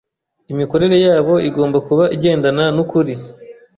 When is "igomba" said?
1.49-1.77